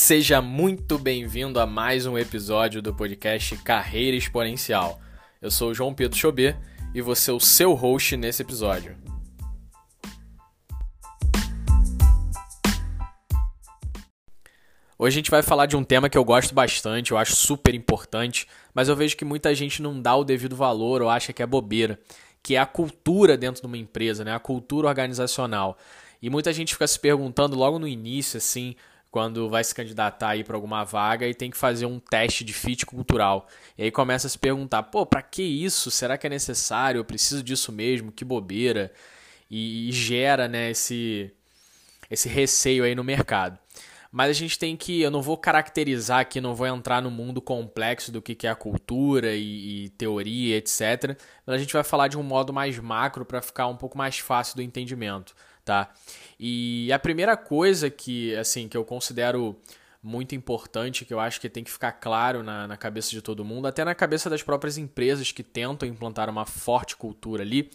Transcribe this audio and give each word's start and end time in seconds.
Seja 0.00 0.40
muito 0.40 0.96
bem-vindo 0.96 1.58
a 1.58 1.66
mais 1.66 2.06
um 2.06 2.16
episódio 2.16 2.80
do 2.80 2.94
podcast 2.94 3.56
Carreira 3.58 4.16
Exponencial. 4.16 5.00
Eu 5.42 5.50
sou 5.50 5.70
o 5.70 5.74
João 5.74 5.92
Pedro 5.92 6.16
Chobê 6.16 6.54
e 6.94 7.02
vou 7.02 7.16
ser 7.16 7.32
o 7.32 7.40
seu 7.40 7.74
host 7.74 8.16
nesse 8.16 8.40
episódio. 8.40 8.96
Hoje 14.96 15.14
a 15.16 15.18
gente 15.18 15.32
vai 15.32 15.42
falar 15.42 15.66
de 15.66 15.76
um 15.76 15.82
tema 15.82 16.08
que 16.08 16.16
eu 16.16 16.24
gosto 16.24 16.54
bastante, 16.54 17.10
eu 17.10 17.18
acho 17.18 17.34
super 17.34 17.74
importante, 17.74 18.46
mas 18.72 18.88
eu 18.88 18.94
vejo 18.94 19.16
que 19.16 19.24
muita 19.24 19.52
gente 19.52 19.82
não 19.82 20.00
dá 20.00 20.14
o 20.14 20.22
devido 20.22 20.54
valor 20.54 21.02
ou 21.02 21.10
acha 21.10 21.32
que 21.32 21.42
é 21.42 21.46
bobeira, 21.46 21.98
que 22.40 22.54
é 22.54 22.60
a 22.60 22.66
cultura 22.66 23.36
dentro 23.36 23.62
de 23.62 23.66
uma 23.66 23.76
empresa, 23.76 24.24
né? 24.24 24.32
A 24.32 24.38
cultura 24.38 24.86
organizacional. 24.86 25.76
E 26.22 26.30
muita 26.30 26.52
gente 26.52 26.74
fica 26.74 26.86
se 26.86 27.00
perguntando 27.00 27.56
logo 27.56 27.80
no 27.80 27.88
início 27.88 28.38
assim, 28.38 28.76
quando 29.10 29.48
vai 29.48 29.64
se 29.64 29.74
candidatar 29.74 30.30
aí 30.30 30.44
para 30.44 30.56
alguma 30.56 30.84
vaga 30.84 31.26
e 31.26 31.34
tem 31.34 31.50
que 31.50 31.56
fazer 31.56 31.86
um 31.86 31.98
teste 31.98 32.44
de 32.44 32.52
fit 32.52 32.84
cultural. 32.84 33.48
E 33.76 33.84
aí 33.84 33.90
começa 33.90 34.26
a 34.26 34.30
se 34.30 34.38
perguntar: 34.38 34.82
pô, 34.84 35.06
para 35.06 35.22
que 35.22 35.42
isso? 35.42 35.90
Será 35.90 36.18
que 36.18 36.26
é 36.26 36.30
necessário? 36.30 36.98
Eu 36.98 37.04
preciso 37.04 37.42
disso 37.42 37.72
mesmo? 37.72 38.12
Que 38.12 38.24
bobeira. 38.24 38.92
E, 39.50 39.88
e 39.88 39.92
gera 39.92 40.46
né, 40.46 40.70
esse, 40.70 41.32
esse 42.10 42.28
receio 42.28 42.84
aí 42.84 42.94
no 42.94 43.02
mercado. 43.02 43.58
Mas 44.12 44.30
a 44.30 44.34
gente 44.34 44.58
tem 44.58 44.76
que. 44.76 45.00
Eu 45.00 45.10
não 45.10 45.22
vou 45.22 45.36
caracterizar 45.38 46.20
aqui, 46.20 46.40
não 46.40 46.54
vou 46.54 46.66
entrar 46.66 47.00
no 47.02 47.10
mundo 47.10 47.40
complexo 47.40 48.12
do 48.12 48.22
que 48.22 48.46
é 48.46 48.50
a 48.50 48.54
cultura 48.54 49.34
e, 49.34 49.86
e 49.86 49.88
teoria, 49.90 50.56
etc. 50.56 51.18
Mas 51.46 51.56
a 51.56 51.58
gente 51.58 51.72
vai 51.72 51.84
falar 51.84 52.08
de 52.08 52.18
um 52.18 52.22
modo 52.22 52.52
mais 52.52 52.78
macro 52.78 53.24
para 53.24 53.40
ficar 53.42 53.66
um 53.68 53.76
pouco 53.76 53.96
mais 53.96 54.18
fácil 54.18 54.56
do 54.56 54.62
entendimento 54.62 55.34
tá? 55.68 55.90
E 56.38 56.92
a 56.92 56.98
primeira 56.98 57.36
coisa 57.36 57.90
que, 57.90 58.34
assim, 58.36 58.68
que 58.68 58.76
eu 58.76 58.84
considero 58.84 59.58
muito 60.02 60.34
importante, 60.34 61.04
que 61.04 61.12
eu 61.12 61.18
acho 61.18 61.40
que 61.40 61.48
tem 61.48 61.64
que 61.64 61.70
ficar 61.70 61.92
claro 61.92 62.42
na, 62.42 62.68
na 62.68 62.76
cabeça 62.76 63.10
de 63.10 63.20
todo 63.20 63.44
mundo, 63.44 63.66
até 63.66 63.84
na 63.84 63.94
cabeça 63.94 64.30
das 64.30 64.42
próprias 64.42 64.78
empresas 64.78 65.32
que 65.32 65.42
tentam 65.42 65.88
implantar 65.88 66.30
uma 66.30 66.46
forte 66.46 66.96
cultura 66.96 67.42
ali, 67.42 67.70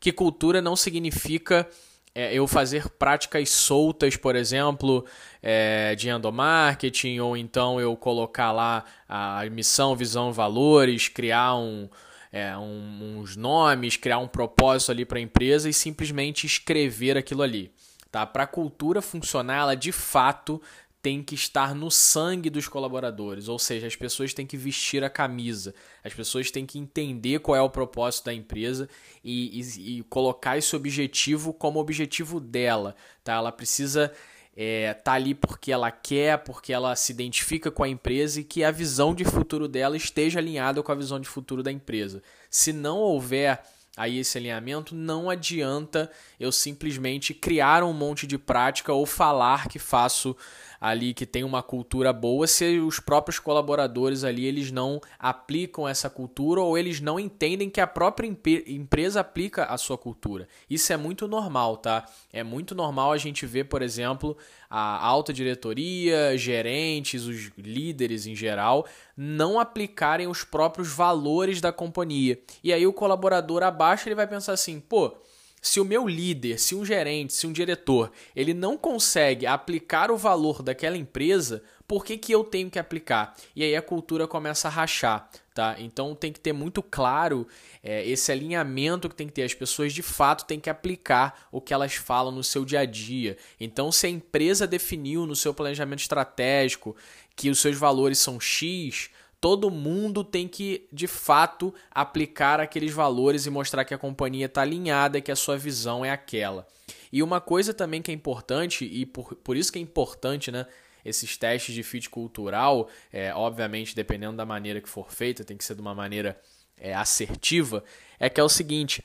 que 0.00 0.10
cultura 0.12 0.60
não 0.60 0.74
significa 0.74 1.68
é, 2.14 2.34
eu 2.34 2.48
fazer 2.48 2.88
práticas 2.88 3.50
soltas, 3.50 4.16
por 4.16 4.34
exemplo, 4.34 5.06
é, 5.40 5.94
de 5.94 6.08
endomarketing, 6.08 7.20
ou 7.20 7.36
então 7.36 7.80
eu 7.80 7.96
colocar 7.96 8.50
lá 8.50 8.84
a 9.08 9.44
missão, 9.50 9.94
visão, 9.94 10.32
valores, 10.32 11.08
criar 11.08 11.54
um, 11.54 11.88
é, 12.32 12.56
um, 12.56 13.20
uns 13.20 13.36
nomes, 13.36 13.96
criar 13.96 14.18
um 14.18 14.26
propósito 14.26 14.90
ali 14.90 15.04
para 15.04 15.18
a 15.18 15.22
empresa 15.22 15.68
e 15.68 15.72
simplesmente 15.72 16.44
escrever 16.44 17.16
aquilo 17.16 17.42
ali. 17.42 17.70
Tá? 18.10 18.24
Para 18.26 18.44
a 18.44 18.46
cultura 18.46 19.02
funcionar, 19.02 19.58
ela 19.58 19.74
de 19.74 19.92
fato 19.92 20.60
tem 21.00 21.22
que 21.22 21.34
estar 21.34 21.74
no 21.74 21.90
sangue 21.90 22.50
dos 22.50 22.66
colaboradores, 22.66 23.48
ou 23.48 23.58
seja, 23.58 23.86
as 23.86 23.94
pessoas 23.94 24.34
têm 24.34 24.46
que 24.46 24.56
vestir 24.56 25.04
a 25.04 25.08
camisa, 25.08 25.72
as 26.02 26.12
pessoas 26.12 26.50
têm 26.50 26.66
que 26.66 26.78
entender 26.78 27.38
qual 27.38 27.56
é 27.56 27.62
o 27.62 27.70
propósito 27.70 28.26
da 28.26 28.34
empresa 28.34 28.88
e, 29.22 29.60
e, 29.60 29.98
e 29.98 30.02
colocar 30.04 30.58
esse 30.58 30.74
objetivo 30.74 31.52
como 31.52 31.78
objetivo 31.78 32.40
dela. 32.40 32.96
Tá? 33.22 33.34
Ela 33.34 33.52
precisa 33.52 34.12
é, 34.60 34.92
tá 34.92 35.12
ali 35.12 35.36
porque 35.36 35.70
ela 35.70 35.88
quer, 35.88 36.38
porque 36.38 36.72
ela 36.72 36.96
se 36.96 37.12
identifica 37.12 37.70
com 37.70 37.84
a 37.84 37.88
empresa 37.88 38.40
e 38.40 38.44
que 38.44 38.64
a 38.64 38.72
visão 38.72 39.14
de 39.14 39.24
futuro 39.24 39.68
dela 39.68 39.96
esteja 39.96 40.40
alinhada 40.40 40.82
com 40.82 40.90
a 40.90 40.96
visão 40.96 41.20
de 41.20 41.28
futuro 41.28 41.62
da 41.62 41.70
empresa. 41.70 42.20
Se 42.50 42.72
não 42.72 42.98
houver 42.98 43.62
aí 43.98 44.18
esse 44.18 44.38
alinhamento, 44.38 44.94
não 44.94 45.28
adianta 45.28 46.10
eu 46.38 46.52
simplesmente 46.52 47.34
criar 47.34 47.82
um 47.82 47.92
monte 47.92 48.26
de 48.26 48.38
prática 48.38 48.92
ou 48.92 49.04
falar 49.04 49.68
que 49.68 49.78
faço 49.78 50.36
ali 50.80 51.12
que 51.12 51.26
tem 51.26 51.44
uma 51.44 51.62
cultura 51.62 52.12
boa 52.12 52.46
se 52.46 52.78
os 52.78 53.00
próprios 53.00 53.38
colaboradores 53.38 54.24
ali 54.24 54.46
eles 54.46 54.70
não 54.70 55.00
aplicam 55.18 55.88
essa 55.88 56.08
cultura 56.08 56.60
ou 56.60 56.76
eles 56.78 57.00
não 57.00 57.18
entendem 57.18 57.68
que 57.68 57.80
a 57.80 57.86
própria 57.86 58.26
empresa 58.66 59.20
aplica 59.20 59.64
a 59.64 59.76
sua 59.76 59.98
cultura. 59.98 60.48
Isso 60.68 60.92
é 60.92 60.96
muito 60.96 61.26
normal, 61.26 61.76
tá? 61.76 62.06
É 62.32 62.42
muito 62.42 62.74
normal 62.74 63.12
a 63.12 63.18
gente 63.18 63.46
ver, 63.46 63.64
por 63.64 63.82
exemplo, 63.82 64.36
a 64.70 65.04
alta 65.04 65.32
diretoria, 65.32 66.36
gerentes, 66.36 67.24
os 67.24 67.50
líderes 67.56 68.26
em 68.26 68.34
geral, 68.34 68.86
não 69.16 69.58
aplicarem 69.58 70.28
os 70.28 70.44
próprios 70.44 70.88
valores 70.88 71.60
da 71.60 71.72
companhia. 71.72 72.38
E 72.62 72.72
aí 72.72 72.86
o 72.86 72.92
colaborador 72.92 73.62
abaixo 73.62 74.08
ele 74.08 74.14
vai 74.14 74.26
pensar 74.26 74.52
assim, 74.52 74.78
pô, 74.80 75.16
se 75.60 75.80
o 75.80 75.84
meu 75.84 76.06
líder, 76.06 76.58
se 76.58 76.74
um 76.74 76.84
gerente, 76.84 77.32
se 77.32 77.46
um 77.46 77.52
diretor, 77.52 78.12
ele 78.34 78.54
não 78.54 78.76
consegue 78.76 79.46
aplicar 79.46 80.10
o 80.10 80.16
valor 80.16 80.62
daquela 80.62 80.96
empresa, 80.96 81.62
por 81.86 82.04
que, 82.04 82.18
que 82.18 82.32
eu 82.32 82.44
tenho 82.44 82.70
que 82.70 82.78
aplicar? 82.78 83.34
E 83.56 83.64
aí 83.64 83.74
a 83.74 83.80
cultura 83.80 84.28
começa 84.28 84.68
a 84.68 84.70
rachar, 84.70 85.26
tá? 85.54 85.74
Então 85.78 86.14
tem 86.14 86.30
que 86.30 86.38
ter 86.38 86.52
muito 86.52 86.82
claro 86.82 87.48
é, 87.82 88.06
esse 88.06 88.30
alinhamento 88.30 89.08
que 89.08 89.14
tem 89.14 89.26
que 89.26 89.32
ter. 89.32 89.42
As 89.42 89.54
pessoas 89.54 89.94
de 89.94 90.02
fato 90.02 90.44
têm 90.44 90.60
que 90.60 90.68
aplicar 90.68 91.48
o 91.50 91.62
que 91.62 91.72
elas 91.72 91.94
falam 91.94 92.30
no 92.30 92.44
seu 92.44 92.62
dia 92.62 92.80
a 92.80 92.84
dia. 92.84 93.38
Então, 93.58 93.90
se 93.90 94.06
a 94.06 94.10
empresa 94.10 94.66
definiu 94.66 95.26
no 95.26 95.34
seu 95.34 95.54
planejamento 95.54 96.00
estratégico 96.00 96.94
que 97.34 97.48
os 97.48 97.58
seus 97.58 97.76
valores 97.76 98.18
são 98.18 98.38
X, 98.38 99.08
todo 99.40 99.70
mundo 99.70 100.24
tem 100.24 100.48
que, 100.48 100.86
de 100.92 101.06
fato, 101.06 101.72
aplicar 101.90 102.60
aqueles 102.60 102.92
valores 102.92 103.46
e 103.46 103.50
mostrar 103.50 103.84
que 103.84 103.94
a 103.94 103.98
companhia 103.98 104.46
está 104.46 104.62
alinhada, 104.62 105.20
que 105.20 105.30
a 105.30 105.36
sua 105.36 105.56
visão 105.56 106.04
é 106.04 106.10
aquela. 106.10 106.66
E 107.12 107.22
uma 107.22 107.40
coisa 107.40 107.72
também 107.72 108.02
que 108.02 108.10
é 108.10 108.14
importante, 108.14 108.84
e 108.84 109.06
por, 109.06 109.34
por 109.36 109.56
isso 109.56 109.72
que 109.72 109.78
é 109.78 109.82
importante, 109.82 110.50
né? 110.50 110.66
Esses 111.04 111.36
testes 111.36 111.74
de 111.74 111.82
fit 111.82 112.10
cultural, 112.10 112.88
é, 113.12 113.32
obviamente, 113.32 113.94
dependendo 113.94 114.36
da 114.36 114.44
maneira 114.44 114.80
que 114.80 114.88
for 114.88 115.10
feita, 115.10 115.44
tem 115.44 115.56
que 115.56 115.64
ser 115.64 115.74
de 115.74 115.80
uma 115.80 115.94
maneira 115.94 116.38
é, 116.76 116.92
assertiva, 116.94 117.84
é 118.18 118.28
que 118.28 118.40
é 118.40 118.44
o 118.44 118.48
seguinte: 118.48 119.02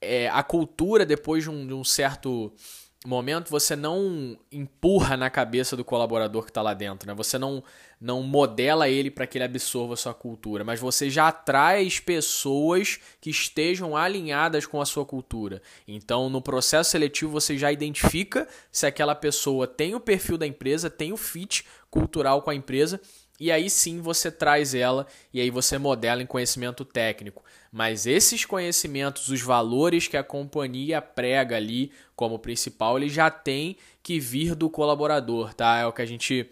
é, 0.00 0.28
a 0.28 0.42
cultura, 0.42 1.06
depois 1.06 1.44
de 1.44 1.50
um, 1.50 1.66
de 1.66 1.72
um 1.72 1.84
certo 1.84 2.52
momento 3.06 3.50
você 3.50 3.74
não 3.74 4.36
empurra 4.52 5.16
na 5.16 5.30
cabeça 5.30 5.74
do 5.74 5.84
colaborador 5.84 6.44
que 6.44 6.50
está 6.50 6.60
lá 6.60 6.74
dentro, 6.74 7.08
né? 7.08 7.14
Você 7.14 7.38
não, 7.38 7.64
não 7.98 8.22
modela 8.22 8.90
ele 8.90 9.10
para 9.10 9.26
que 9.26 9.38
ele 9.38 9.44
absorva 9.44 9.94
a 9.94 9.96
sua 9.96 10.12
cultura, 10.12 10.64
mas 10.64 10.78
você 10.78 11.08
já 11.08 11.32
traz 11.32 11.98
pessoas 11.98 12.98
que 13.18 13.30
estejam 13.30 13.96
alinhadas 13.96 14.66
com 14.66 14.82
a 14.82 14.86
sua 14.86 15.06
cultura. 15.06 15.62
Então, 15.88 16.28
no 16.28 16.42
processo 16.42 16.90
seletivo, 16.90 17.32
você 17.32 17.56
já 17.56 17.72
identifica 17.72 18.46
se 18.70 18.86
aquela 18.86 19.14
pessoa 19.14 19.66
tem 19.66 19.94
o 19.94 20.00
perfil 20.00 20.36
da 20.36 20.46
empresa, 20.46 20.90
tem 20.90 21.10
o 21.10 21.16
fit 21.16 21.64
cultural 21.90 22.42
com 22.42 22.50
a 22.50 22.54
empresa 22.54 23.00
e 23.40 23.50
aí 23.50 23.70
sim 23.70 24.00
você 24.00 24.30
traz 24.30 24.74
ela 24.74 25.06
e 25.32 25.40
aí 25.40 25.50
você 25.50 25.78
modela 25.78 26.22
em 26.22 26.26
conhecimento 26.26 26.84
técnico. 26.84 27.42
Mas 27.72 28.06
esses 28.06 28.44
conhecimentos, 28.44 29.28
os 29.28 29.40
valores 29.40 30.06
que 30.06 30.16
a 30.16 30.22
companhia 30.22 31.00
prega 31.00 31.56
ali 31.56 31.90
como 32.14 32.38
principal, 32.38 32.98
ele 32.98 33.08
já 33.08 33.30
tem 33.30 33.76
que 34.02 34.20
vir 34.20 34.54
do 34.54 34.68
colaborador, 34.68 35.54
tá? 35.54 35.78
É 35.78 35.86
o 35.86 35.92
que 35.92 36.02
a 36.02 36.06
gente 36.06 36.50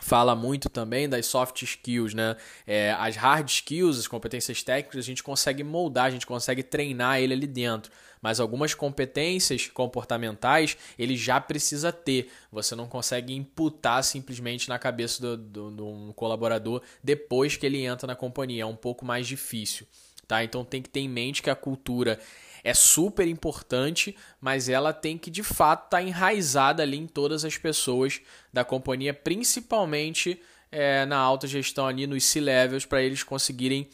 fala 0.00 0.34
muito 0.34 0.68
também 0.68 1.08
das 1.08 1.26
soft 1.26 1.62
skills, 1.62 2.14
né? 2.14 2.36
É, 2.66 2.92
as 2.92 3.16
hard 3.16 3.48
skills, 3.48 3.98
as 3.98 4.08
competências 4.08 4.62
técnicas, 4.62 4.98
a 4.98 5.06
gente 5.06 5.22
consegue 5.22 5.62
moldar, 5.62 6.06
a 6.06 6.10
gente 6.10 6.26
consegue 6.26 6.62
treinar 6.62 7.20
ele 7.20 7.34
ali 7.34 7.46
dentro. 7.46 7.92
Mas 8.20 8.38
algumas 8.38 8.72
competências 8.72 9.66
comportamentais 9.66 10.76
ele 10.96 11.16
já 11.16 11.40
precisa 11.40 11.92
ter. 11.92 12.30
Você 12.52 12.76
não 12.76 12.86
consegue 12.86 13.34
imputar 13.34 14.02
simplesmente 14.04 14.68
na 14.68 14.78
cabeça 14.78 15.20
do, 15.20 15.36
do, 15.36 15.70
do 15.70 16.14
colaborador 16.14 16.82
depois 17.02 17.56
que 17.56 17.66
ele 17.66 17.84
entra 17.84 18.06
na 18.06 18.14
companhia. 18.14 18.62
É 18.62 18.66
um 18.66 18.76
pouco 18.76 19.04
mais 19.04 19.26
difícil. 19.26 19.86
Tá? 20.28 20.44
Então 20.44 20.64
tem 20.64 20.80
que 20.80 20.88
ter 20.88 21.00
em 21.00 21.08
mente 21.08 21.42
que 21.42 21.50
a 21.50 21.56
cultura 21.56 22.18
é 22.64 22.74
super 22.74 23.26
importante, 23.26 24.16
mas 24.40 24.68
ela 24.68 24.92
tem 24.92 25.18
que 25.18 25.30
de 25.30 25.42
fato 25.42 25.86
estar 25.86 25.98
tá 25.98 26.02
enraizada 26.02 26.82
ali 26.82 26.96
em 26.96 27.06
todas 27.06 27.44
as 27.44 27.56
pessoas 27.56 28.20
da 28.52 28.64
companhia, 28.64 29.12
principalmente 29.12 30.40
é, 30.70 31.04
na 31.06 31.16
alta 31.16 31.46
gestão 31.46 31.86
ali 31.86 32.06
nos 32.06 32.24
C-levels, 32.24 32.86
para 32.86 33.02
eles 33.02 33.22
conseguirem 33.22 33.88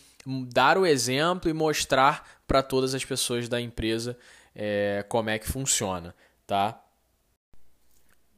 dar 0.52 0.76
o 0.76 0.84
exemplo 0.84 1.50
e 1.50 1.54
mostrar 1.54 2.40
para 2.46 2.62
todas 2.62 2.94
as 2.94 3.04
pessoas 3.04 3.48
da 3.48 3.60
empresa 3.60 4.18
é, 4.54 5.04
como 5.08 5.30
é 5.30 5.38
que 5.38 5.50
funciona, 5.50 6.14
tá? 6.46 6.82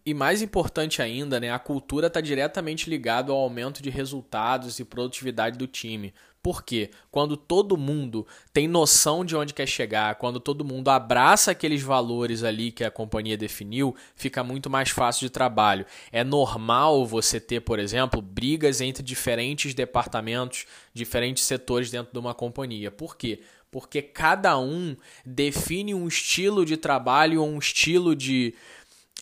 E 0.05 0.15
mais 0.15 0.41
importante 0.41 1.03
ainda, 1.03 1.39
né, 1.39 1.51
a 1.51 1.59
cultura 1.59 2.07
está 2.07 2.21
diretamente 2.21 2.89
ligada 2.89 3.33
ao 3.33 3.39
aumento 3.39 3.83
de 3.83 3.91
resultados 3.91 4.79
e 4.79 4.85
produtividade 4.85 5.59
do 5.59 5.67
time. 5.67 6.15
Por 6.43 6.63
quê? 6.63 6.91
Quando 7.11 7.37
todo 7.37 7.77
mundo 7.77 8.27
tem 8.51 8.67
noção 8.67 9.27
de 9.27 9.37
onde 9.37 9.53
quer 9.53 9.67
chegar, 9.67 10.15
quando 10.15 10.41
todo 10.41 10.65
mundo 10.65 10.89
abraça 10.89 11.51
aqueles 11.51 11.83
valores 11.83 12.43
ali 12.43 12.73
que 12.73 12.83
a 12.83 12.91
companhia 12.91 13.37
definiu, 13.37 13.95
fica 14.15 14.43
muito 14.43 14.71
mais 14.71 14.89
fácil 14.89 15.27
de 15.27 15.31
trabalho. 15.31 15.85
É 16.11 16.25
normal 16.25 17.05
você 17.05 17.39
ter, 17.39 17.61
por 17.61 17.79
exemplo, 17.79 18.23
brigas 18.23 18.81
entre 18.81 19.03
diferentes 19.03 19.75
departamentos, 19.75 20.65
diferentes 20.95 21.45
setores 21.45 21.91
dentro 21.91 22.11
de 22.11 22.19
uma 22.19 22.33
companhia. 22.33 22.91
Por 22.91 23.19
quê? 23.19 23.41
Porque 23.71 24.01
cada 24.01 24.59
um 24.59 24.97
define 25.25 25.95
um 25.95 26.09
estilo 26.09 26.65
de 26.65 26.77
trabalho 26.77 27.43
ou 27.43 27.49
um 27.49 27.59
estilo 27.59 28.17
de 28.17 28.55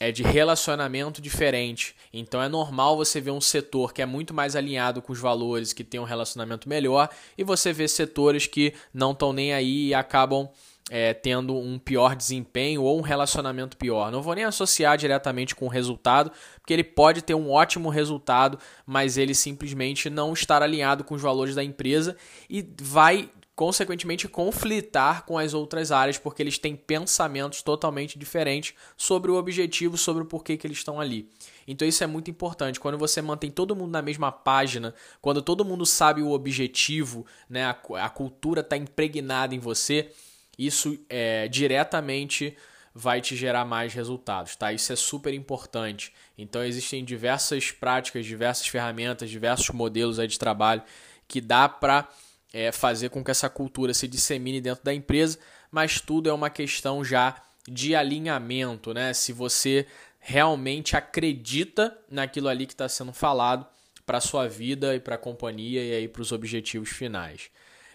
é 0.00 0.12
de 0.12 0.22
relacionamento 0.22 1.20
diferente. 1.20 1.94
Então 2.12 2.42
é 2.42 2.48
normal 2.48 2.96
você 2.96 3.20
ver 3.20 3.30
um 3.30 3.40
setor 3.40 3.92
que 3.92 4.02
é 4.02 4.06
muito 4.06 4.32
mais 4.32 4.54
alinhado 4.54 5.02
com 5.02 5.12
os 5.12 5.18
valores, 5.18 5.72
que 5.72 5.84
tem 5.84 6.00
um 6.00 6.04
relacionamento 6.04 6.68
melhor, 6.68 7.08
e 7.36 7.44
você 7.44 7.72
ver 7.72 7.88
setores 7.88 8.46
que 8.46 8.74
não 8.92 9.12
estão 9.12 9.32
nem 9.32 9.52
aí 9.52 9.88
e 9.88 9.94
acabam 9.94 10.48
é, 10.90 11.12
tendo 11.12 11.54
um 11.56 11.78
pior 11.78 12.16
desempenho 12.16 12.82
ou 12.82 12.98
um 12.98 13.02
relacionamento 13.02 13.76
pior. 13.76 14.10
Não 14.10 14.22
vou 14.22 14.34
nem 14.34 14.44
associar 14.44 14.96
diretamente 14.96 15.54
com 15.54 15.66
o 15.66 15.68
resultado, 15.68 16.30
porque 16.60 16.72
ele 16.72 16.84
pode 16.84 17.22
ter 17.22 17.34
um 17.34 17.50
ótimo 17.50 17.90
resultado, 17.90 18.58
mas 18.86 19.18
ele 19.18 19.34
simplesmente 19.34 20.08
não 20.08 20.32
estar 20.32 20.62
alinhado 20.62 21.04
com 21.04 21.14
os 21.14 21.22
valores 21.22 21.54
da 21.54 21.62
empresa 21.62 22.16
e 22.48 22.66
vai 22.80 23.28
consequentemente 23.58 24.28
conflitar 24.28 25.26
com 25.26 25.36
as 25.36 25.52
outras 25.52 25.90
áreas, 25.90 26.16
porque 26.16 26.40
eles 26.40 26.58
têm 26.58 26.76
pensamentos 26.76 27.60
totalmente 27.60 28.16
diferentes 28.16 28.72
sobre 28.96 29.32
o 29.32 29.34
objetivo, 29.34 29.98
sobre 29.98 30.22
o 30.22 30.26
porquê 30.26 30.56
que 30.56 30.64
eles 30.64 30.78
estão 30.78 31.00
ali. 31.00 31.28
Então 31.66 31.86
isso 31.86 32.04
é 32.04 32.06
muito 32.06 32.30
importante. 32.30 32.78
Quando 32.78 32.96
você 32.96 33.20
mantém 33.20 33.50
todo 33.50 33.74
mundo 33.74 33.90
na 33.90 34.00
mesma 34.00 34.30
página, 34.30 34.94
quando 35.20 35.42
todo 35.42 35.64
mundo 35.64 35.84
sabe 35.84 36.22
o 36.22 36.30
objetivo, 36.30 37.26
né, 37.50 37.64
a, 37.64 37.76
a 38.04 38.08
cultura 38.08 38.60
está 38.60 38.76
impregnada 38.76 39.56
em 39.56 39.58
você, 39.58 40.12
isso 40.56 40.96
é, 41.08 41.48
diretamente 41.48 42.56
vai 42.94 43.20
te 43.20 43.34
gerar 43.34 43.64
mais 43.64 43.92
resultados, 43.92 44.54
tá? 44.54 44.72
Isso 44.72 44.92
é 44.92 44.96
super 44.96 45.34
importante. 45.34 46.12
Então 46.38 46.62
existem 46.64 47.04
diversas 47.04 47.72
práticas, 47.72 48.24
diversas 48.24 48.68
ferramentas, 48.68 49.28
diversos 49.28 49.70
modelos 49.70 50.20
aí 50.20 50.28
de 50.28 50.38
trabalho 50.38 50.80
que 51.26 51.40
dá 51.40 51.68
para 51.68 52.08
é, 52.52 52.72
fazer 52.72 53.10
com 53.10 53.22
que 53.22 53.30
essa 53.30 53.48
cultura 53.48 53.92
se 53.92 54.08
dissemine 54.08 54.60
dentro 54.60 54.84
da 54.84 54.94
empresa, 54.94 55.38
mas 55.70 56.00
tudo 56.00 56.28
é 56.28 56.32
uma 56.32 56.50
questão 56.50 57.04
já 57.04 57.42
de 57.66 57.94
alinhamento, 57.94 58.94
né? 58.94 59.12
Se 59.12 59.32
você 59.32 59.86
realmente 60.18 60.96
acredita 60.96 61.96
naquilo 62.10 62.48
ali 62.48 62.66
que 62.66 62.72
está 62.72 62.88
sendo 62.88 63.12
falado 63.12 63.66
para 64.04 64.20
sua 64.20 64.48
vida 64.48 64.94
e 64.94 65.00
para 65.00 65.16
a 65.16 65.18
companhia 65.18 65.84
e 65.84 65.92
aí 65.92 66.08
para 66.08 66.22
os 66.22 66.32
objetivos 66.32 66.88
finais. 66.88 67.50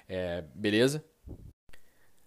É, 0.08 0.44
beleza? 0.54 1.04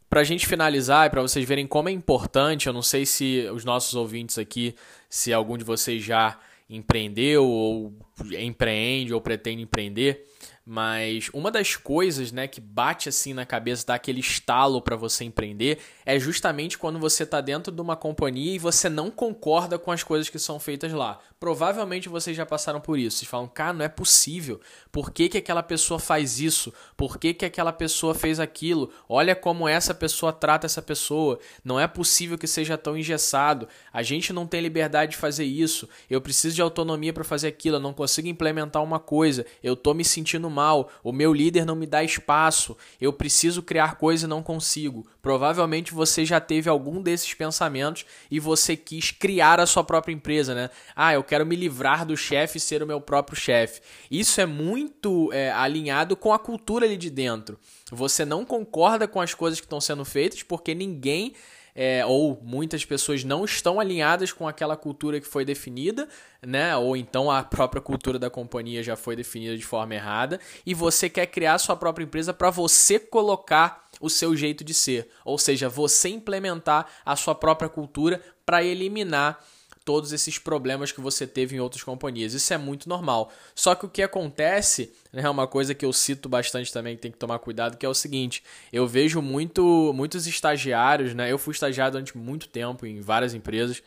Para 0.08 0.20
a 0.20 0.24
gente 0.24 0.46
finalizar 0.46 1.06
e 1.06 1.10
para 1.10 1.22
vocês 1.22 1.46
verem 1.46 1.66
como 1.66 1.88
é 1.88 1.92
importante, 1.92 2.66
eu 2.66 2.72
não 2.72 2.82
sei 2.82 3.06
se 3.06 3.48
os 3.52 3.64
nossos 3.64 3.94
ouvintes 3.94 4.38
aqui, 4.38 4.74
se 5.08 5.32
algum 5.32 5.56
de 5.56 5.64
vocês 5.64 6.02
já 6.02 6.38
empreendeu 6.68 7.44
ou 7.44 7.94
empreende 8.38 9.14
ou 9.14 9.20
pretende 9.20 9.62
empreender, 9.62 10.26
mas 10.68 11.30
uma 11.32 11.48
das 11.48 11.76
coisas, 11.76 12.32
né, 12.32 12.48
que 12.48 12.60
bate 12.60 13.08
assim 13.08 13.32
na 13.32 13.46
cabeça, 13.46 13.86
dá 13.86 13.94
aquele 13.94 14.18
estalo 14.18 14.82
para 14.82 14.96
você 14.96 15.22
empreender, 15.22 15.78
é 16.04 16.18
justamente 16.18 16.76
quando 16.76 16.98
você 16.98 17.22
está 17.22 17.40
dentro 17.40 17.72
de 17.72 17.80
uma 17.80 17.94
companhia 17.94 18.56
e 18.56 18.58
você 18.58 18.88
não 18.88 19.08
concorda 19.08 19.78
com 19.78 19.92
as 19.92 20.02
coisas 20.02 20.28
que 20.28 20.40
são 20.40 20.58
feitas 20.58 20.92
lá. 20.92 21.20
Provavelmente 21.38 22.08
vocês 22.08 22.36
já 22.36 22.44
passaram 22.44 22.80
por 22.80 22.98
isso. 22.98 23.18
Vocês 23.18 23.30
falam, 23.30 23.46
cara, 23.46 23.74
não 23.74 23.84
é 23.84 23.88
possível. 23.88 24.58
Por 24.90 25.12
que, 25.12 25.28
que 25.28 25.38
aquela 25.38 25.62
pessoa 25.62 26.00
faz 26.00 26.40
isso? 26.40 26.72
Por 26.96 27.18
que, 27.18 27.32
que 27.34 27.44
aquela 27.44 27.72
pessoa 27.72 28.14
fez 28.14 28.40
aquilo? 28.40 28.90
Olha 29.08 29.36
como 29.36 29.68
essa 29.68 29.94
pessoa 29.94 30.32
trata 30.32 30.66
essa 30.66 30.80
pessoa. 30.80 31.38
Não 31.62 31.78
é 31.78 31.86
possível 31.86 32.38
que 32.38 32.46
seja 32.46 32.78
tão 32.78 32.96
engessado. 32.96 33.68
A 33.92 34.02
gente 34.02 34.32
não 34.32 34.46
tem 34.46 34.62
liberdade 34.62 35.12
de 35.12 35.18
fazer 35.18 35.44
isso. 35.44 35.88
Eu 36.08 36.20
preciso 36.22 36.56
de 36.56 36.62
autonomia 36.62 37.12
para 37.12 37.22
fazer 37.22 37.48
aquilo. 37.48 37.76
Eu 37.76 37.80
não 37.80 37.92
consigo 37.92 38.26
implementar 38.28 38.82
uma 38.82 38.98
coisa. 38.98 39.44
Eu 39.62 39.76
tô 39.76 39.92
me 39.92 40.04
sentindo 40.04 40.48
mal, 40.56 40.90
o 41.04 41.12
meu 41.12 41.34
líder 41.34 41.66
não 41.66 41.76
me 41.76 41.86
dá 41.86 42.02
espaço, 42.02 42.76
eu 42.98 43.12
preciso 43.12 43.62
criar 43.62 43.96
coisa 43.96 44.24
e 44.24 44.28
não 44.28 44.42
consigo. 44.42 45.06
Provavelmente 45.20 45.92
você 45.92 46.24
já 46.24 46.40
teve 46.40 46.70
algum 46.70 47.02
desses 47.02 47.34
pensamentos 47.34 48.06
e 48.30 48.40
você 48.40 48.76
quis 48.76 49.10
criar 49.10 49.60
a 49.60 49.66
sua 49.66 49.84
própria 49.84 50.14
empresa, 50.14 50.54
né? 50.54 50.70
Ah, 50.94 51.12
eu 51.12 51.22
quero 51.22 51.44
me 51.44 51.54
livrar 51.54 52.06
do 52.06 52.16
chefe 52.16 52.56
e 52.56 52.60
ser 52.60 52.82
o 52.82 52.86
meu 52.86 53.00
próprio 53.00 53.38
chefe. 53.38 53.82
Isso 54.10 54.40
é 54.40 54.46
muito 54.46 55.30
é, 55.32 55.52
alinhado 55.52 56.16
com 56.16 56.32
a 56.32 56.38
cultura 56.38 56.86
ali 56.86 56.96
de 56.96 57.10
dentro. 57.10 57.58
Você 57.92 58.24
não 58.24 58.44
concorda 58.44 59.06
com 59.06 59.20
as 59.20 59.34
coisas 59.34 59.60
que 59.60 59.66
estão 59.66 59.80
sendo 59.80 60.04
feitas 60.04 60.42
porque 60.42 60.74
ninguém 60.74 61.34
é, 61.78 62.06
ou 62.06 62.40
muitas 62.42 62.86
pessoas 62.86 63.22
não 63.22 63.44
estão 63.44 63.78
alinhadas 63.78 64.32
com 64.32 64.48
aquela 64.48 64.78
cultura 64.78 65.20
que 65.20 65.26
foi 65.26 65.44
definida, 65.44 66.08
né? 66.40 66.74
Ou 66.74 66.96
então 66.96 67.30
a 67.30 67.42
própria 67.42 67.82
cultura 67.82 68.18
da 68.18 68.30
companhia 68.30 68.82
já 68.82 68.96
foi 68.96 69.14
definida 69.14 69.54
de 69.54 69.64
forma 69.64 69.94
errada 69.94 70.40
e 70.64 70.72
você 70.72 71.10
quer 71.10 71.26
criar 71.26 71.58
sua 71.58 71.76
própria 71.76 72.04
empresa 72.04 72.32
para 72.32 72.48
você 72.48 72.98
colocar 72.98 73.90
o 74.00 74.08
seu 74.08 74.34
jeito 74.34 74.64
de 74.64 74.72
ser, 74.72 75.10
ou 75.22 75.38
seja, 75.38 75.68
você 75.68 76.08
implementar 76.08 76.86
a 77.04 77.14
sua 77.14 77.34
própria 77.34 77.68
cultura 77.68 78.22
para 78.46 78.64
eliminar 78.64 79.38
todos 79.86 80.12
esses 80.12 80.36
problemas 80.36 80.90
que 80.90 81.00
você 81.00 81.28
teve 81.28 81.54
em 81.54 81.60
outras 81.60 81.84
companhias. 81.84 82.34
Isso 82.34 82.52
é 82.52 82.58
muito 82.58 82.88
normal. 82.88 83.32
Só 83.54 83.72
que 83.72 83.86
o 83.86 83.88
que 83.88 84.02
acontece, 84.02 84.92
né, 85.12 85.22
é 85.22 85.30
uma 85.30 85.46
coisa 85.46 85.76
que 85.76 85.86
eu 85.86 85.92
cito 85.92 86.28
bastante 86.28 86.72
também, 86.72 86.96
que 86.96 87.02
tem 87.02 87.12
que 87.12 87.16
tomar 87.16 87.38
cuidado, 87.38 87.76
que 87.78 87.86
é 87.86 87.88
o 87.88 87.94
seguinte: 87.94 88.42
eu 88.72 88.84
vejo 88.84 89.22
muito, 89.22 89.92
muitos 89.94 90.26
estagiários, 90.26 91.14
né? 91.14 91.30
Eu 91.30 91.38
fui 91.38 91.52
estagiário 91.52 91.92
durante 91.92 92.18
muito 92.18 92.48
tempo 92.48 92.84
em 92.84 93.00
várias 93.00 93.32
empresas, 93.32 93.80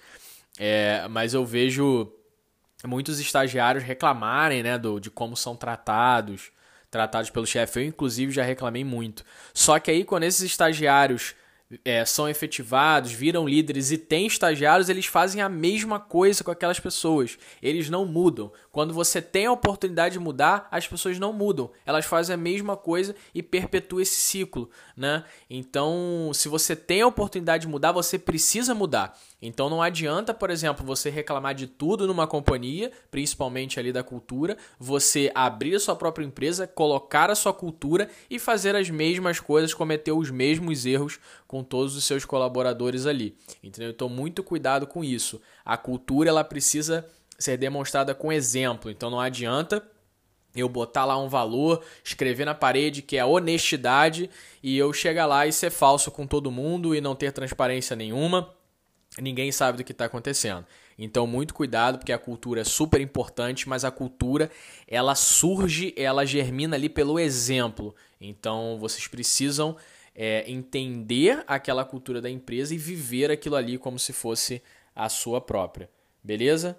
é, 0.57 1.05
mas 1.09 1.33
eu 1.33 1.45
vejo 1.45 2.09
muitos 2.87 3.19
estagiários 3.19 3.83
reclamarem, 3.83 4.63
né, 4.63 4.77
do, 4.77 5.01
de 5.01 5.11
como 5.11 5.35
são 5.35 5.53
tratados, 5.53 6.49
tratados 6.89 7.29
pelo 7.29 7.45
chefe. 7.45 7.81
Eu, 7.81 7.83
inclusive, 7.83 8.31
já 8.31 8.43
reclamei 8.43 8.85
muito. 8.85 9.25
Só 9.53 9.77
que 9.79 9.91
aí, 9.91 10.05
quando 10.05 10.23
esses 10.23 10.43
estagiários 10.43 11.35
é, 11.85 12.03
são 12.03 12.27
efetivados, 12.27 13.11
viram 13.11 13.47
líderes 13.47 13.91
e 13.91 13.97
têm 13.97 14.25
estagiários, 14.25 14.89
eles 14.89 15.05
fazem 15.05 15.41
a 15.41 15.47
mesma 15.47 15.99
coisa 15.99 16.43
com 16.43 16.49
aquelas 16.49 16.79
pessoas. 16.79 17.37
Eles 17.61 17.89
não 17.89 18.05
mudam. 18.05 18.51
Quando 18.71 18.93
você 18.93 19.21
tem 19.21 19.45
a 19.45 19.51
oportunidade 19.51 20.13
de 20.13 20.19
mudar, 20.19 20.67
as 20.71 20.87
pessoas 20.87 21.19
não 21.19 21.31
mudam. 21.31 21.69
Elas 21.85 22.05
fazem 22.05 22.33
a 22.33 22.37
mesma 22.37 22.75
coisa 22.75 23.15
e 23.35 23.43
perpetuam 23.43 24.01
esse 24.01 24.19
ciclo, 24.19 24.69
né? 24.97 25.23
Então, 25.49 26.31
se 26.33 26.49
você 26.49 26.75
tem 26.75 27.01
a 27.01 27.07
oportunidade 27.07 27.63
de 27.63 27.67
mudar, 27.67 27.91
você 27.91 28.17
precisa 28.17 28.73
mudar. 28.73 29.15
Então 29.41 29.69
não 29.69 29.81
adianta, 29.81 30.33
por 30.33 30.49
exemplo, 30.49 30.85
você 30.85 31.09
reclamar 31.09 31.55
de 31.55 31.65
tudo 31.65 32.05
numa 32.05 32.27
companhia, 32.27 32.91
principalmente 33.09 33.79
ali 33.79 33.91
da 33.91 34.03
cultura, 34.03 34.57
você 34.77 35.31
abrir 35.33 35.75
a 35.75 35.79
sua 35.79 35.95
própria 35.95 36.25
empresa, 36.25 36.67
colocar 36.67 37.29
a 37.29 37.35
sua 37.35 37.53
cultura 37.53 38.09
e 38.29 38.37
fazer 38.37 38.75
as 38.75 38.89
mesmas 38.89 39.39
coisas, 39.39 39.73
cometer 39.73 40.11
os 40.11 40.29
mesmos 40.29 40.85
erros 40.85 41.19
com 41.47 41.58
todos 41.63 41.95
os 41.95 42.03
seus 42.03 42.25
colaboradores 42.25 43.05
ali. 43.05 43.35
Entendeu? 43.63 43.91
Então 43.91 44.09
muito 44.09 44.43
cuidado 44.43 44.87
com 44.87 45.03
isso. 45.03 45.41
A 45.63 45.77
cultura 45.77 46.29
ela 46.29 46.43
precisa 46.43 47.05
ser 47.37 47.57
demonstrada 47.57 48.13
com 48.13 48.31
exemplo. 48.31 48.89
Então 48.91 49.09
não 49.09 49.19
adianta 49.19 49.83
eu 50.55 50.67
botar 50.67 51.05
lá 51.05 51.17
um 51.17 51.29
valor, 51.29 51.83
escrever 52.03 52.45
na 52.45 52.55
parede 52.55 53.01
que 53.01 53.17
é 53.17 53.23
honestidade 53.23 54.29
e 54.63 54.77
eu 54.77 54.91
chegar 54.91 55.25
lá 55.25 55.45
e 55.45 55.53
ser 55.53 55.69
falso 55.69 56.09
com 56.09 56.25
todo 56.25 56.51
mundo 56.51 56.95
e 56.95 57.01
não 57.01 57.15
ter 57.15 57.31
transparência 57.31 57.95
nenhuma 57.95 58.53
ninguém 59.17 59.51
sabe 59.51 59.77
do 59.77 59.83
que 59.83 59.91
está 59.91 60.05
acontecendo. 60.05 60.65
Então, 60.97 61.25
muito 61.25 61.53
cuidado, 61.53 61.97
porque 61.97 62.11
a 62.11 62.17
cultura 62.17 62.61
é 62.61 62.63
super 62.63 62.99
importante, 62.99 63.69
mas 63.69 63.85
a 63.85 63.91
cultura 63.91 64.51
ela 64.87 65.15
surge, 65.15 65.93
ela 65.97 66.25
germina 66.25 66.75
ali 66.75 66.89
pelo 66.89 67.17
exemplo. 67.17 67.95
Então, 68.19 68.77
vocês 68.79 69.07
precisam 69.07 69.77
é, 70.21 70.43
entender 70.51 71.45
aquela 71.47 71.85
cultura 71.85 72.19
da 72.19 72.29
empresa 72.29 72.75
e 72.75 72.77
viver 72.77 73.31
aquilo 73.31 73.55
ali 73.55 73.77
como 73.77 73.97
se 73.97 74.11
fosse 74.11 74.61
a 74.93 75.07
sua 75.07 75.39
própria. 75.39 75.89
Beleza? 76.21 76.77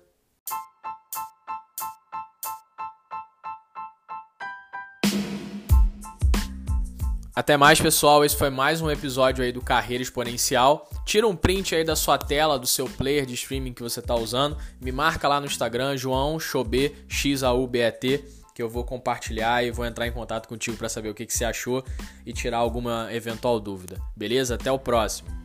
Até 7.35 7.56
mais, 7.56 7.80
pessoal. 7.80 8.23
Esse 8.23 8.37
foi 8.37 8.50
mais 8.50 8.82
um 8.82 8.90
episódio 8.90 9.42
aí 9.42 9.50
do 9.50 9.62
Carreira 9.62 10.02
Exponencial. 10.02 10.87
Tira 11.06 11.26
um 11.26 11.35
print 11.35 11.75
aí 11.75 11.82
da 11.82 11.97
sua 11.97 12.18
tela, 12.18 12.59
do 12.59 12.66
seu 12.66 12.87
player 12.87 13.25
de 13.25 13.32
streaming 13.32 13.73
que 13.73 13.82
você 13.82 14.00
está 14.00 14.14
usando. 14.14 14.59
Me 14.78 14.92
marca 14.92 15.26
lá 15.26 15.40
no 15.40 15.47
Instagram, 15.47 15.97
João 15.97 16.38
Xobê, 16.38 16.92
X-A-U-B-E-T, 17.09 18.23
que 18.54 18.62
eu 18.62 18.69
vou 18.69 18.85
compartilhar 18.85 19.64
e 19.64 19.71
vou 19.71 19.87
entrar 19.87 20.07
em 20.07 20.12
contato 20.12 20.49
contigo 20.49 20.76
para 20.76 20.88
saber 20.88 21.09
o 21.09 21.14
que, 21.14 21.26
que 21.26 21.33
você 21.33 21.45
achou 21.45 21.85
e 22.26 22.33
tirar 22.33 22.59
alguma 22.59 23.09
eventual 23.12 23.59
dúvida. 23.59 24.00
Beleza? 24.16 24.54
Até 24.54 24.71
o 24.71 24.78
próximo. 24.78 25.39